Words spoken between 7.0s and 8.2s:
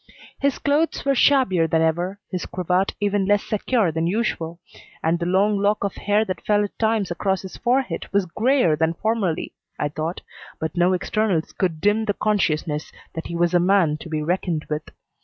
across his forehead